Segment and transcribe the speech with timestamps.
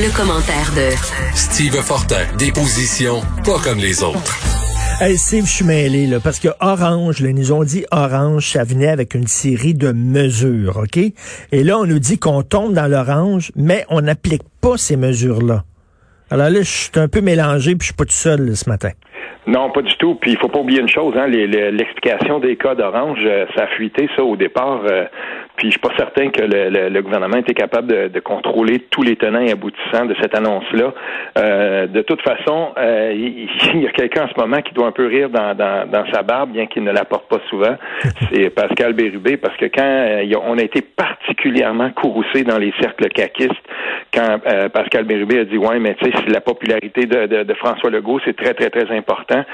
[0.00, 0.94] Le commentaire de
[1.34, 4.30] Steve Fortin, des positions pas comme les autres.
[5.02, 8.46] Hey Steve, je suis mêlé, là, parce que Orange, là, ils nous ont dit Orange,
[8.52, 10.98] ça venait avec une série de mesures, OK?
[10.98, 15.64] Et là, on nous dit qu'on tombe dans l'orange, mais on n'applique pas ces mesures-là.
[16.30, 18.90] Alors là, je suis un peu mélangé, puis je suis pas tout seul ce matin.
[19.48, 20.14] Non, pas du tout.
[20.14, 23.66] Puis il faut pas oublier une chose, hein, l'explication des cas d'Orange, euh, ça a
[23.68, 24.82] fuité ça au départ.
[24.84, 25.06] Euh,
[25.58, 29.40] puis je suis pas certain que le, gouvernement était capable de, contrôler tous les tenants
[29.40, 30.94] et aboutissants de cette annonce-là.
[31.36, 35.06] Euh, de toute façon, il, y a quelqu'un en ce moment qui doit un peu
[35.06, 37.76] rire dans, sa barbe, bien qu'il ne l'apporte pas souvent.
[38.32, 43.50] C'est Pascal Bérubé, parce que quand on a été particulièrement courroucé dans les cercles caquistes,
[44.14, 44.38] quand
[44.72, 48.36] Pascal Bérubé a dit ouais, mais tu sais, la popularité de, de François Legault, c'est
[48.36, 49.44] très très très important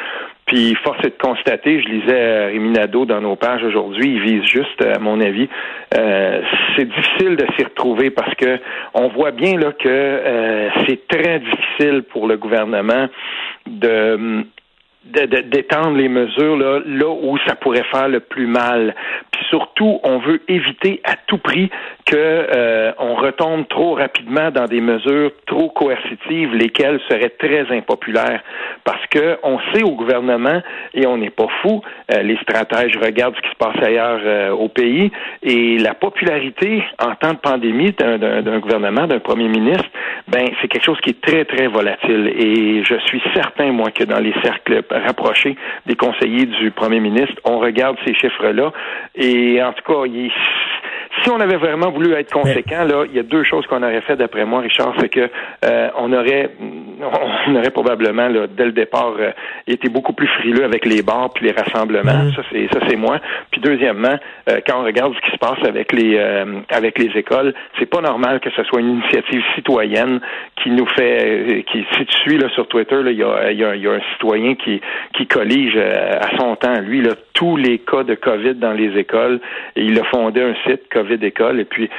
[0.47, 4.21] puis force est de constater, je lisais euh, Rémi Nadeau dans nos pages aujourd'hui, il
[4.21, 5.49] vise juste, à mon avis,
[5.97, 6.43] euh,
[6.77, 8.59] c'est difficile de s'y retrouver parce que
[8.93, 13.09] on voit bien là que euh, c'est très difficile pour le gouvernement
[13.67, 14.45] de
[15.05, 18.95] d'étendre les mesures là, où ça pourrait faire le plus mal.
[19.31, 21.71] Puis surtout, on veut éviter à tout prix
[22.07, 28.43] que euh, on retombe trop rapidement dans des mesures trop coercitives, lesquelles seraient très impopulaires.
[28.85, 30.63] Parce que on sait au gouvernement,
[30.95, 31.83] et on n'est pas fou,
[32.13, 35.11] euh, les stratèges regardent ce qui se passe ailleurs euh, au pays,
[35.43, 39.89] et la popularité en temps de pandémie d'un gouvernement, d'un premier ministre,
[40.29, 42.33] ben c'est quelque chose qui est très, très volatile.
[42.39, 45.57] Et je suis certain, moi, que dans les cercles rapprochés
[45.87, 48.73] des conseillers du premier ministre, on regarde ces chiffres-là.
[49.15, 50.31] Et en tout cas, il
[51.23, 54.01] si on avait vraiment voulu être conséquent, là, il y a deux choses qu'on aurait
[54.01, 55.31] fait d'après moi, Richard, c'est que
[55.65, 56.51] euh, on aurait
[57.01, 59.31] on aurait probablement là, dès le départ euh,
[59.67, 62.25] été beaucoup plus frileux avec les bars puis les rassemblements.
[62.25, 62.33] Mm.
[62.35, 63.19] Ça c'est ça c'est moi.
[63.51, 64.17] Puis deuxièmement,
[64.49, 66.19] euh, quand on regarde ce qui se passe avec les
[66.71, 70.21] avec les écoles, c'est pas normal que ce soit une initiative citoyenne
[70.63, 73.75] qui nous fait qui si tu suis là sur Twitter, il y a, y, a,
[73.77, 74.81] y a un citoyen qui
[75.15, 79.41] qui collige à son temps, lui là tous les cas de Covid dans les écoles
[79.77, 81.61] et il a fondé un site COVID d'école.
[81.61, 81.91] Et puis,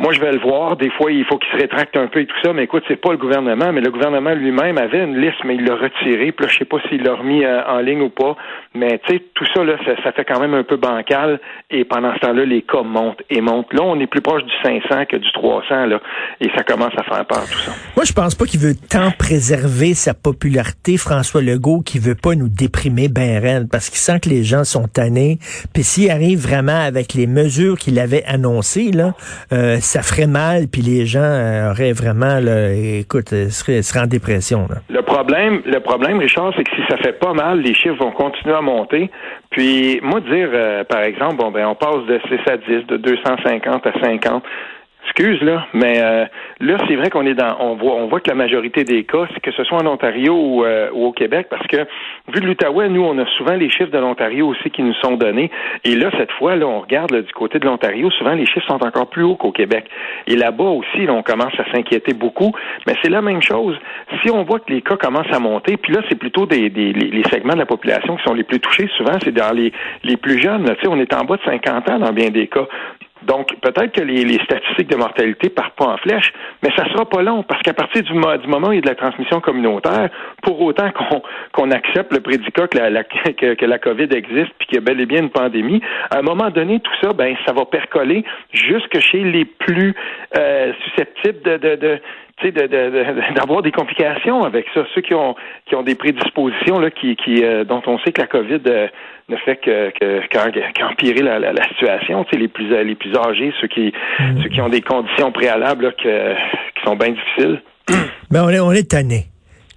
[0.00, 0.78] moi, je vais le voir.
[0.78, 2.54] Des fois, il faut qu'il se rétracte un peu et tout ça.
[2.54, 5.64] Mais écoute, c'est pas le gouvernement, mais le gouvernement lui-même avait une liste, mais il
[5.66, 6.32] l'a retirée.
[6.32, 8.34] Puis là, je sais pas s'il l'a remis euh, en ligne ou pas.
[8.74, 11.38] Mais tu sais, tout ça, là, ça, fait quand même un peu bancal.
[11.70, 13.74] Et pendant ce temps-là, les cas montent et montent.
[13.74, 16.00] Là, on est plus proche du 500 que du 300, là.
[16.40, 17.72] Et ça commence à faire peur, tout ça.
[17.94, 22.34] Moi, je pense pas qu'il veut tant préserver sa popularité, François Legault, qu'il veut pas
[22.36, 25.38] nous déprimer ben raide, parce qu'il sent que les gens sont tannés.
[25.74, 29.12] Puis s'il arrive vraiment avec les mesures qu'il avait annoncées, là,
[29.52, 34.04] euh, ça ferait mal, puis les gens euh, auraient vraiment, là, écoute, euh, seraient, seraient
[34.04, 34.68] en dépression.
[34.88, 38.12] Le problème, le problème, Richard, c'est que si ça fait pas mal, les chiffres vont
[38.12, 39.10] continuer à monter.
[39.50, 42.96] Puis, moi, dire, euh, par exemple, bon, ben, on passe de 6 à 10, de
[42.98, 44.44] 250 à 50
[45.04, 46.24] excuse là, mais euh,
[46.60, 49.26] là c'est vrai qu'on est dans, on voit, on voit que la majorité des cas,
[49.42, 51.78] que ce soit en Ontario euh, ou, au Québec, parce que
[52.32, 55.16] vu de l'Outaouais, nous on a souvent les chiffres de l'Ontario aussi qui nous sont
[55.16, 55.50] donnés,
[55.84, 58.84] et là cette fois là on regarde du côté de l'Ontario, souvent les chiffres sont
[58.84, 59.86] encore plus hauts qu'au Québec,
[60.26, 62.52] et là-bas aussi là, on commence à s'inquiéter beaucoup,
[62.86, 63.76] mais c'est la même chose.
[64.22, 67.22] Si on voit que les cas commencent à monter, puis là c'est plutôt des, les,
[67.30, 69.72] segments de la population qui sont les plus touchés, souvent c'est dans les
[70.04, 72.46] les plus jeunes, tu sais, on est en bas de 50 ans dans bien des
[72.46, 72.66] cas.
[73.22, 76.32] Donc, peut-être que les, statistiques de mortalité partent pas en flèche,
[76.62, 78.88] mais ça sera pas long, parce qu'à partir du, moment où il y a de
[78.88, 80.08] la transmission communautaire,
[80.42, 80.90] pour autant
[81.52, 85.00] qu'on accepte le prédicat que la, que, la COVID existe puis qu'il y a bel
[85.00, 88.98] et bien une pandémie, à un moment donné, tout ça, ben, ça va percoler jusque
[89.00, 89.94] chez les plus
[90.38, 92.00] euh, susceptibles de, de, de
[93.34, 94.84] d'avoir des complications avec ça.
[94.94, 95.34] Ceux qui ont
[95.66, 98.88] qui ont des prédispositions là, qui, qui euh, dont on sait que la COVID euh,
[99.28, 99.90] ne fait que,
[100.74, 102.24] qu'empirer la, la, situation.
[102.32, 104.42] les plus les plus âgés, ceux qui mm.
[104.42, 106.08] ceux qui ont des conditions préalables qui
[106.84, 107.62] sont bien difficiles.
[108.30, 109.26] Ben on est on est tanné.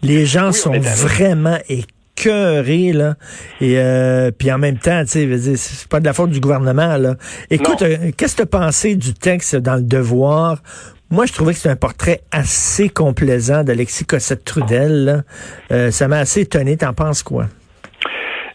[0.04, 3.16] Les gens sont vraiment écœurés là
[3.62, 6.98] et euh, puis en même temps, tu sais, c'est pas de la faute du gouvernement
[6.98, 7.16] là.
[7.50, 10.62] Écoute, euh, qu'est-ce que tu as pensé du texte dans le Devoir
[11.14, 15.24] moi, je trouvais que c'était un portrait assez complaisant d'Alexis Cossette-Trudel.
[15.72, 16.76] Euh, ça m'a assez étonné.
[16.76, 17.48] T'en penses quoi?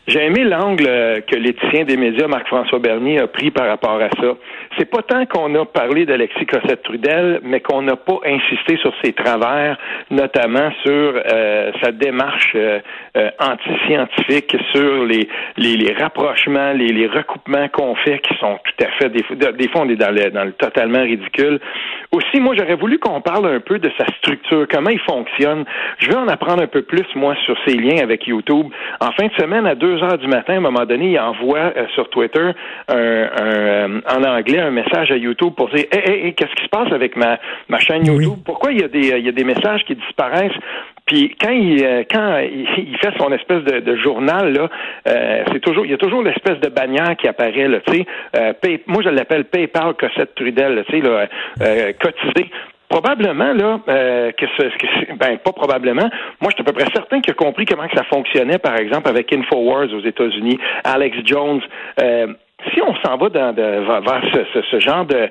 [0.08, 0.87] J'ai aimé l'angle
[1.26, 4.37] que l'éthicien des médias, Marc-François Bernier, a pris par rapport à ça.
[4.78, 9.12] C'est pas tant qu'on a parlé d'Alexis Cossette-Trudel, mais qu'on n'a pas insisté sur ses
[9.12, 9.76] travers,
[10.10, 12.81] notamment sur euh, sa démarche euh,
[13.19, 15.28] euh, anti-scientifique, sur les,
[15.58, 19.10] les, les rapprochements, les, les recoupements qu'on fait qui sont tout à fait...
[19.10, 19.22] Des,
[19.52, 21.60] des fois, on est dans le, dans le totalement ridicule,
[22.12, 25.66] aussi, moi, j'aurais voulu qu'on parle un peu de sa structure, comment il fonctionne.
[25.99, 28.69] Je veux en apprendre un peu plus, moi, sur ses liens avec YouTube.
[29.00, 31.72] En fin de semaine, à 2 heures du matin, à un moment donné, il envoie
[31.76, 32.50] euh, sur Twitter
[32.88, 36.64] un, euh, en anglais un message à YouTube pour dire Hé, hé, hé, qu'est-ce qui
[36.64, 38.38] se passe avec ma, ma chaîne YouTube?
[38.44, 40.58] Pourquoi il y, a des, il y a des messages qui disparaissent?
[41.08, 44.68] Puis quand il euh, quand il fait son espèce de, journal là,
[45.08, 48.06] euh, c'est toujours il y a toujours l'espèce de bannière qui apparaît là, tu sais.
[48.36, 48.52] Euh,
[48.86, 51.26] moi je l'appelle PayPal Cossette Trudel, tu sais là,
[51.98, 52.50] cotisé.
[52.88, 56.08] Probablement là que, ce, ben pas probablement.
[56.40, 58.76] Moi, je suis à peu près certain qu'il a compris comment que ça fonctionnait, par
[58.76, 61.61] exemple avec Infowars aux États-Unis, Alex Jones.
[61.99, 65.29] si on s'en va dans, de, vers ce, ce, genre de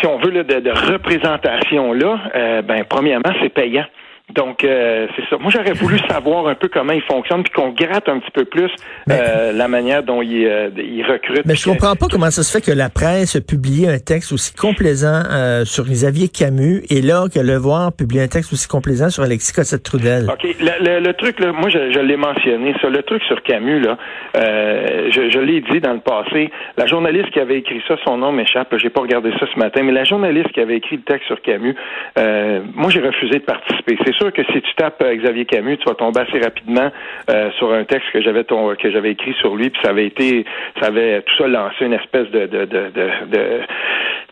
[0.00, 3.86] si on veut là, de, de représentation là, ben premièrement c'est payant.
[4.32, 5.36] Donc, euh, c'est ça.
[5.38, 8.46] Moi, j'aurais voulu savoir un peu comment il fonctionne, puis qu'on gratte un petit peu
[8.46, 8.70] plus
[9.10, 11.44] euh, la manière dont il, euh, il recrute.
[11.44, 14.32] Mais je comprends pas comment ça se fait que la presse a publié un texte
[14.32, 15.22] aussi complaisant
[15.64, 19.52] sur Xavier Camus, et là, que Le Voir publie un texte aussi complaisant sur Alexis
[19.52, 20.26] Cossette-Trudel.
[20.30, 20.56] OK.
[20.58, 22.88] Le, le, truc, là, moi, je, je l'ai mentionné, ça.
[22.88, 23.98] Le truc sur Camus, là,
[24.34, 28.32] je, je l'ai dit dans le passé, la journaliste qui avait écrit ça, son nom
[28.32, 31.26] m'échappe, j'ai pas regardé ça ce matin, mais la journaliste qui avait écrit le texte
[31.26, 31.76] sur Camus,
[32.16, 33.98] moi, j'ai refusé de participer.
[34.04, 36.90] C'est sûr que si tu tapes euh, Xavier Camus, tu vas tomber assez rapidement
[37.30, 40.44] euh, sur un texte que j'avais que j'avais écrit sur lui, puis ça avait été,
[40.80, 42.90] ça avait tout ça lancé une espèce de de, de,
[43.26, 43.60] de,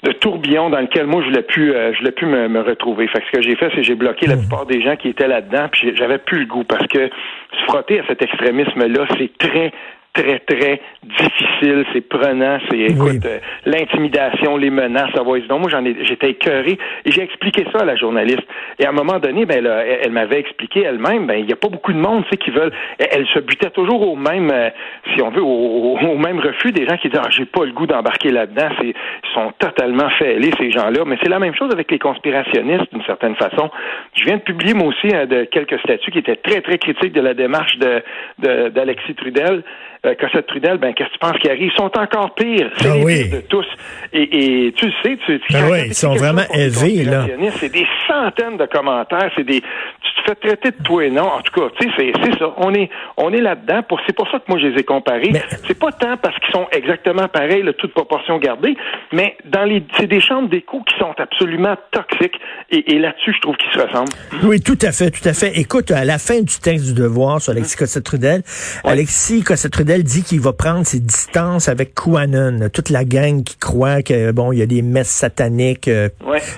[0.03, 3.07] de tourbillon dans lequel moi je voulais plus euh, je voulais plus me, retrouver.
[3.09, 4.41] Fait que ce que j'ai fait, c'est que j'ai bloqué la mmh.
[4.41, 8.01] plupart des gens qui étaient là-dedans, puis j'avais plus le goût parce que se frotter
[8.01, 9.73] à cet extrémisme-là, c'est très
[10.13, 15.71] très, très difficile, c'est prenant, c'est, écoute, euh, l'intimidation, les menaces, ça va donc moi
[15.71, 16.79] j'en ai, j'étais écœuré.
[17.05, 18.43] Et j'ai expliqué ça à la journaliste.
[18.79, 21.69] Et à un moment donné, ben, elle, m'avait expliqué elle-même, ben, il n'y a pas
[21.69, 24.69] beaucoup de monde, tu sais, qui veulent, elle, se butait toujours au même, euh,
[25.15, 27.87] si on veut, au, même refus des gens qui disent, ah, j'ai pas le goût
[27.87, 31.05] d'embarquer là-dedans, c'est, ils sont totalement fêlés, ces gens-là.
[31.07, 33.71] Mais c'est la même chose avec les conspirationnistes, d'une certaine façon.
[34.15, 37.13] Je viens de publier, moi aussi, hein, de quelques statuts qui étaient très, très critiques
[37.13, 39.63] de la démarche de, d'Alexis Trudel
[40.05, 41.71] euh, Cossette Trudel, ben qu'est-ce que tu penses qui arrive?
[41.73, 42.71] Ils sont encore pires.
[42.79, 43.67] C'est ah les pires de tous.
[44.13, 47.27] Et, et tu le sais, tu, ben oui, ils sont vraiment élevés, là.
[47.57, 49.61] C'est des centaines de commentaires, c'est des.
[49.61, 51.25] Tu te fais traiter de tout et non.
[51.25, 52.53] En tout cas, tu sais, c'est ça.
[52.57, 53.83] On est, on est là-dedans.
[53.89, 55.31] Pour, c'est pour ça que moi je les ai comparés.
[55.33, 55.43] Mais...
[55.67, 58.77] C'est pas tant parce qu'ils sont exactement pareils, là, toute proportion gardée,
[59.13, 62.39] mais dans les, c'est des chambres d'écho qui sont absolument toxiques.
[62.71, 64.13] Et, et là-dessus, je trouve qu'ils se ressemblent.
[64.45, 65.59] Oui, tout à fait, tout à fait.
[65.59, 68.43] Écoute, à la fin du texte du devoir sur Alexis Cossette Trudel,
[68.85, 73.57] Alexis Cossette Trudel dit qu'il va prendre ses distances avec QAnon, toute la gang qui
[73.57, 76.09] croit que bon, il y a des messes sataniques, euh,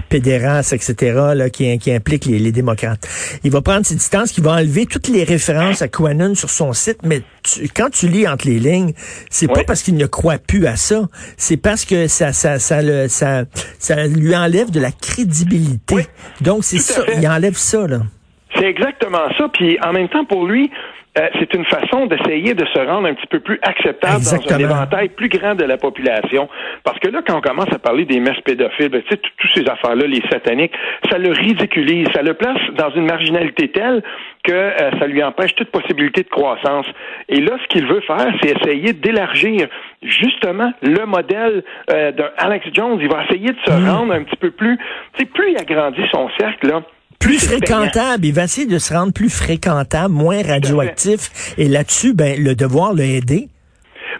[0.09, 3.09] pédérastes, etc., là, qui, qui impliquent les, démocrates.
[3.43, 6.73] Il va prendre ses distances, qu'il va enlever toutes les références à QAnon sur son
[6.73, 7.23] site, mais
[7.75, 8.93] quand tu lis entre les lignes,
[9.31, 11.03] c'est pas parce qu'il ne croit plus à ça,
[11.37, 13.45] c'est parce que ça, ça, ça, le, ça,
[13.79, 16.07] ça lui enlève de la crédibilité.
[16.41, 18.01] Donc c'est ça, il enlève ça là.
[18.57, 19.49] C'est exactement ça.
[19.53, 20.71] Puis en même temps, pour lui,
[21.17, 24.59] euh, c'est une façon d'essayer de se rendre un petit peu plus acceptable dans un
[24.59, 26.49] éventail plus grand de la population.
[26.83, 29.51] Parce que là, quand on commence à parler des messes pédophiles, ben, tu sais, toutes
[29.55, 30.73] ces affaires-là, les sataniques,
[31.11, 34.03] ça le ridiculise, ça le place dans une marginalité telle
[34.43, 36.87] que euh, ça lui empêche toute possibilité de croissance.
[37.29, 39.69] Et là, ce qu'il veut faire, c'est essayer d'élargir
[40.03, 42.99] justement le modèle euh, d'un Alex Jones.
[43.01, 43.89] Il va essayer de se mm.
[43.89, 44.77] rendre un petit peu plus,
[45.15, 46.83] tu sais, plus il agrandit son cercle, là,
[47.25, 48.27] plus fréquentable.
[48.27, 51.55] Il va essayer de se rendre plus fréquentable, moins radioactif.
[51.59, 53.49] Et là-dessus, ben, le devoir l'a aidé.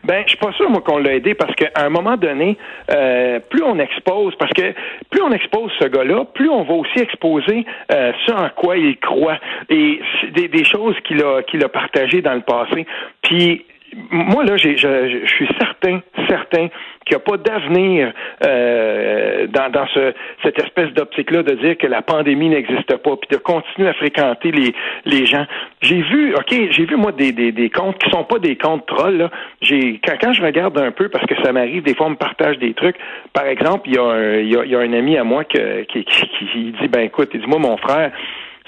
[0.05, 2.59] Ben, je suis pas sûr, moi, qu'on l'a aidé parce qu'à un moment donné,
[2.91, 4.75] euh, plus on expose, parce que
[5.11, 8.99] plus on expose ce gars-là, plus on va aussi exposer euh, ce en quoi il
[8.99, 9.39] croit
[9.71, 10.01] et
[10.35, 12.87] des, des choses qu'il a qu'il a partagées dans le passé.
[13.23, 13.65] Puis
[14.11, 16.69] moi, là, je, je, suis certain, certain
[17.05, 18.13] qu'il n'y a pas d'avenir
[18.45, 23.29] euh, dans, dans ce, cette espèce d'optique-là de dire que la pandémie n'existe pas, puis
[23.31, 24.75] de continuer à fréquenter les,
[25.05, 25.47] les gens.
[25.83, 28.87] J'ai vu, OK, j'ai vu, moi, des, des, des comptes qui sont pas des comptes
[28.87, 29.31] trolls, là.
[29.61, 32.17] J'ai, quand, quand je regarde un peu, parce que ça m'arrive, des fois, on me
[32.17, 32.97] partage des trucs.
[33.33, 35.59] Par exemple, il y a un, y a, un ami à moi qui,
[35.89, 38.13] qui, qui dit, ben écoute, il dit, moi, mon frère,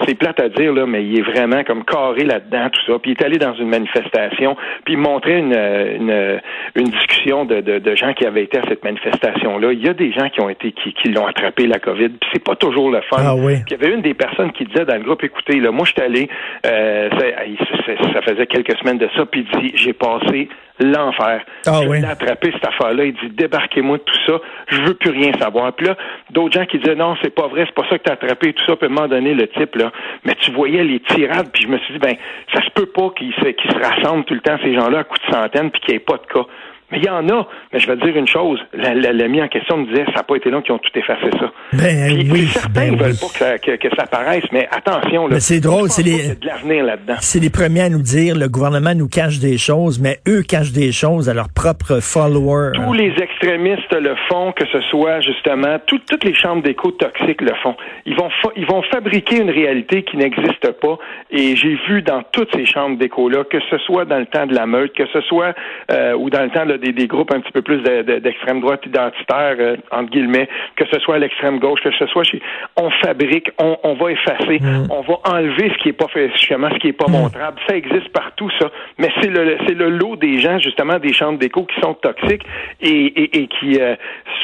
[0.05, 2.99] c'est plate à dire, là, mais il est vraiment comme carré là-dedans, tout ça.
[2.99, 6.41] Puis il est allé dans une manifestation, puis il montrait une, une,
[6.75, 9.73] une discussion de, de, de, gens qui avaient été à cette manifestation-là.
[9.73, 12.31] Il y a des gens qui ont été qui, qui l'ont attrapé, la COVID, puis
[12.33, 13.17] c'est pas toujours le fun.
[13.21, 13.55] Ah oui.
[13.67, 15.87] Puis il y avait une des personnes qui disait dans le groupe, écoutez, là, moi
[15.87, 16.29] je suis allé,
[16.67, 20.49] euh, ça, ça, faisait quelques semaines de ça, puis il dit, j'ai passé
[20.79, 21.45] l'enfer.
[21.67, 22.05] Ah oui.
[22.05, 23.05] attrapé cette affaire-là.
[23.05, 24.41] Il dit débarquez-moi de tout ça.
[24.69, 25.73] Je veux plus rien savoir.
[25.73, 25.97] Puis là,
[26.31, 28.65] d'autres gens qui disaient non, c'est pas vrai, c'est pas ça que t'as attrapé tout
[28.67, 28.77] ça.
[28.77, 29.93] Puis à un moment donné, le type là,
[30.25, 31.49] mais tu voyais les tirades.
[31.53, 32.17] Puis je me suis dit ben
[32.53, 35.21] ça se peut pas qu'ils se, se rassemblent tout le temps ces gens-là à coups
[35.27, 36.47] de centaines puis qu'il n'y ait pas de cas.
[36.93, 37.47] Mais il y en a.
[37.73, 38.61] Mais je vais te dire une chose.
[38.73, 41.51] L'ami en question me disait, ça n'a pas été long qu'ils ont tout effacé ça.
[41.73, 42.47] Ben oui.
[42.47, 43.19] Certains ben ne veulent oui.
[43.21, 45.27] pas que ça, que, que ça apparaisse, mais attention.
[45.27, 47.17] Là, Mais c'est drôle, c'est les- de l'avenir là-dedans.
[47.21, 50.73] C'est les premiers à nous dire le gouvernement nous cache des choses, mais eux cachent
[50.73, 52.73] des choses à leurs propres followers.
[52.75, 57.41] Tous les extrémistes le font, que ce soit justement tout- toutes les chambres d'écho toxiques
[57.43, 57.75] le font.
[58.07, 60.99] Ils vont fa- ils vont fabriquer une réalité qui n'existe pas.
[61.31, 64.47] Et j'ai vu dans toutes ces chambres d'écho là, que ce soit dans le temps
[64.47, 65.55] de la meute, que ce soit
[65.91, 68.19] euh, ou dans le temps là, des, des groupes un petit peu plus de- de-
[68.19, 72.25] d'extrême droite identitaire euh, entre guillemets, que ce soit à l'extrême gauche, que ce soit
[72.25, 72.41] chez,
[72.77, 76.69] on fabrique, on, on va effacer, on va enlever ce qui est pas fait, justement,
[76.73, 77.59] ce qui est pas montrable.
[77.69, 81.39] Ça existe partout ça, mais c'est le c'est le lot des gens justement des chambres
[81.39, 82.43] d'écho qui sont toxiques
[82.81, 83.95] et, et, et qui euh,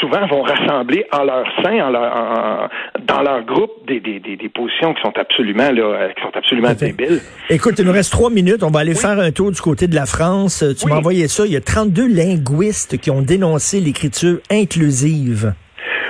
[0.00, 2.68] souvent vont rassembler en leur sein, en leur en-
[3.04, 6.72] dans leur groupe des, des, des, positions qui sont absolument là, euh, qui sont absolument
[6.74, 7.20] débiles.
[7.50, 8.62] Écoute, il nous reste trois minutes.
[8.62, 10.64] On va aller faire un tour du côté de la France.
[10.78, 10.92] Tu Oui.
[10.92, 11.44] m'as envoyé ça.
[11.46, 15.54] Il y a 32 linguistes qui ont dénoncé l'écriture inclusive.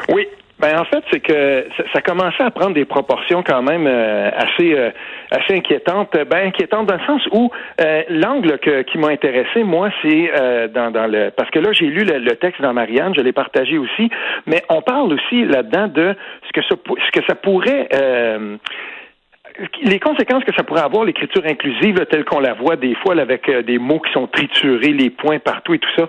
[0.08, 0.26] Oui.
[0.58, 4.30] Ben en fait, c'est que ça, ça commençait à prendre des proportions quand même euh,
[4.36, 4.90] assez euh,
[5.32, 6.12] assez inquiétantes.
[6.30, 7.50] Ben inquiétantes dans le sens où
[7.80, 12.04] euh, l'angle qui m'a intéressé, moi, c'est euh, dans, le parce que là j'ai lu
[12.04, 14.08] le, le texte dans Marianne, je l'ai partagé aussi,
[14.46, 16.14] mais on parle aussi là-dedans de
[16.46, 16.76] ce que ça,
[17.06, 18.56] ce que ça pourrait euh,
[19.82, 23.14] les conséquences que ça pourrait avoir, l'écriture inclusive, là, telle qu'on la voit des fois,
[23.14, 26.08] là, avec euh, des mots qui sont triturés, les points partout et tout ça,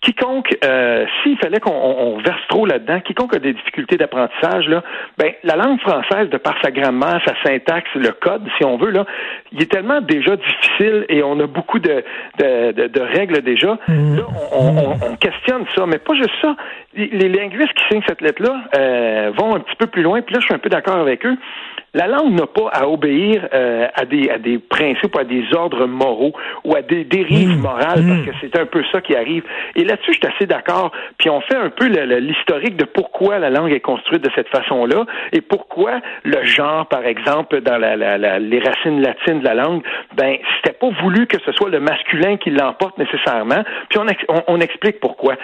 [0.00, 4.66] quiconque, euh, s'il fallait qu'on on- on verse trop là-dedans, quiconque a des difficultés d'apprentissage,
[4.68, 4.82] là,
[5.16, 8.90] ben, la langue française, de par sa grammaire, sa syntaxe, le code, si on veut,
[8.90, 9.06] là,
[9.52, 12.02] il est tellement déjà difficile et on a beaucoup de,
[12.40, 13.78] de, de- de règles déjà.
[14.16, 14.22] Là,
[14.52, 16.56] on, on- on questionne ça, mais pas juste ça.
[16.94, 20.34] Les les linguistes qui signent cette lettre-là euh, vont un petit peu plus loin, puis
[20.34, 21.36] là, je suis un peu d'accord avec eux.
[21.94, 25.86] La langue n'a pas à obéir euh, à, des, à des principes, à des ordres
[25.86, 26.32] moraux
[26.64, 29.44] ou à des dérives morales, parce que c'est un peu ça qui arrive.
[29.76, 30.90] Et là-dessus, je suis assez d'accord.
[31.18, 35.04] Puis on fait un peu l'historique de pourquoi la langue est construite de cette façon-là
[35.32, 39.54] et pourquoi le genre, par exemple, dans la, la- la- les racines latines de la
[39.54, 39.82] langue,
[40.16, 43.62] ben c'était pas voulu que ce soit le masculin qui l'emporte nécessairement.
[43.90, 45.34] Puis on, on- on explique pourquoi.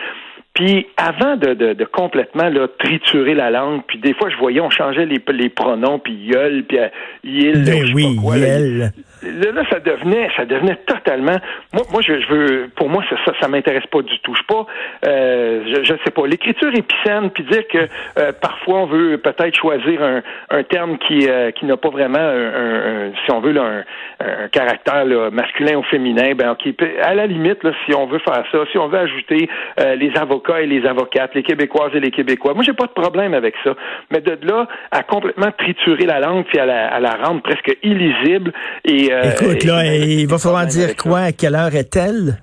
[0.58, 4.60] Puis avant de, de, de complètement là, triturer la langue, puis des fois je voyais
[4.60, 6.88] on changeait les, les pronoms, puis yeul, puis euh,
[7.22, 8.46] il, Ben je sais oui, pas quoi, là.
[8.48, 8.90] yel.
[9.22, 11.36] Là, là, ça devenait, ça devenait totalement.
[11.72, 14.32] Moi, moi, je, je veux, pour moi, ça, ça, ça m'intéresse pas du tout.
[14.32, 14.64] Je pas,
[15.06, 16.24] euh, je, je sais pas.
[16.26, 17.78] L'écriture épicène, puis dire que
[18.18, 22.18] euh, parfois on veut peut-être choisir un, un terme qui, euh, qui n'a pas vraiment,
[22.20, 23.84] un, un- si on veut, là,
[24.20, 26.34] un, un caractère là, masculin ou féminin.
[26.36, 26.72] Ben, ok,
[27.02, 29.48] à la limite, là, si on veut faire ça, si on veut ajouter
[29.80, 32.92] euh, les avocats et les avocates, les Québécoises et les Québécois, moi, j'ai pas de
[32.92, 33.74] problème avec ça.
[34.10, 37.76] Mais de là à complètement triturer la langue puis à la, à la rendre presque
[37.82, 38.52] illisible
[38.84, 41.20] et euh, Écoute, là, et- il va falloir dire quoi?
[41.20, 42.38] À quelle heure est-elle?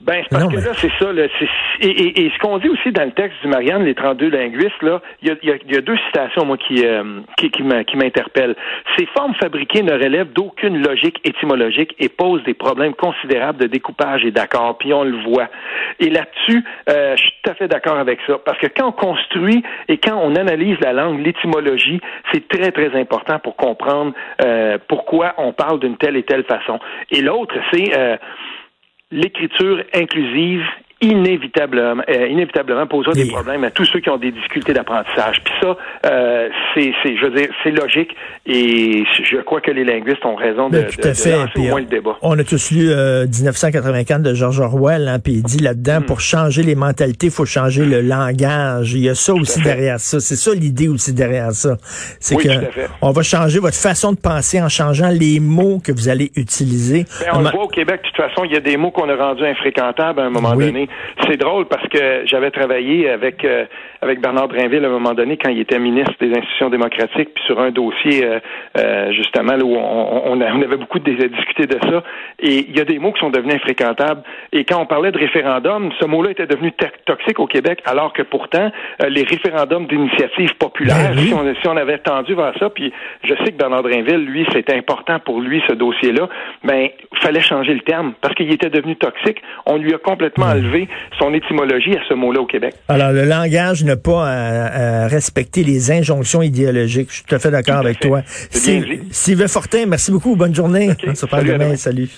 [0.00, 1.12] Ben, c'est parce Non, que mais- là, c'est ça.
[1.12, 1.48] Là, c'est-
[1.86, 4.80] et, et- et ce qu'on dit aussi dans le texte du Marianne, les 32 linguistes,
[4.80, 7.62] là, il y a, y a- y a deux citations, moi, qui, euh, qui, qui
[7.64, 8.54] m'interpellent.
[8.96, 14.24] Ces formes fabriquées ne relèvent d'aucune logique étymologique et posent des problèmes considérables de découpage
[14.24, 15.48] et d'accord, puis on le voit.
[15.98, 18.38] Et là-dessus, euh, je suis tout à fait d'accord avec ça.
[18.44, 22.00] Parce que quand on construit et quand on analyse la langue, l'étymologie,
[22.32, 24.12] c'est très, très important pour comprendre
[24.44, 26.78] euh, pourquoi on parle d'une telle et telle façon.
[27.10, 27.92] Et l'autre, c'est...
[29.10, 30.62] l'écriture inclusive
[31.00, 35.40] inévitablement, euh, inévitablement posera des problèmes à tous ceux qui ont des difficultés d'apprentissage.
[35.44, 35.76] Puis ça,
[36.06, 38.14] euh, c'est, c'est, je veux dire, c'est logique
[38.46, 41.30] et je crois que les linguistes ont raison de, tout de- à de fait.
[41.32, 42.16] lancer Puis, au moins le débat.
[42.22, 45.64] On a tous lu euh, 1984 de George Orwell, hein, puis il dit Hmm.
[45.64, 48.92] là-dedans, pour changer les mentalités, il faut changer le langage.
[48.94, 50.20] Il y a ça aussi derrière ça.
[50.20, 51.76] C'est ça l'idée aussi derrière ça.
[52.20, 52.50] C'est Oui, que
[53.02, 57.04] on va changer votre façon de penser en changeant les mots que vous allez utiliser.
[57.20, 58.90] Ben, on On le voit au Québec, de toute façon, il y a des mots
[58.90, 60.66] qu'on a rendus infréquentables à un moment Oui.
[60.66, 60.87] donné.
[61.26, 63.64] C'est drôle parce que j'avais travaillé avec euh,
[64.00, 67.44] avec Bernard Drinville à un moment donné quand il était ministre des institutions démocratiques, puis
[67.46, 68.38] sur un dossier euh,
[68.78, 72.02] euh, justement là où on, avait beaucoup discuté de ça.
[72.38, 74.22] Et il y a des mots qui sont devenus infréquentables.
[74.52, 78.12] Et quand on parlait de référendum, ce mot-là était devenu to- toxique au Québec, alors
[78.12, 78.70] que pourtant
[79.08, 81.28] les référendums d'initiative populaire, Ben oui.
[81.28, 82.92] si, on, si on avait tendu vers ça, puis
[83.24, 86.28] je sais que Bernard Drinville, lui, c'était important pour lui ce dossier-là,
[86.64, 89.42] ben il fallait changer le terme parce qu'il était devenu toxique.
[89.66, 90.77] On lui a complètement enlevé
[91.18, 92.74] son étymologie à ce mot-là au Québec.
[92.88, 97.08] Alors, le langage n'a pas à, à respecter les injonctions idéologiques.
[97.10, 98.08] Je suis tout à fait d'accord avec fait.
[98.08, 98.22] toi.
[99.10, 100.36] Sylvain Fortin, merci beaucoup.
[100.36, 100.90] Bonne journée.
[100.90, 101.04] Ok.
[101.08, 101.76] On se parle Salut, demain.
[101.76, 102.08] Salut.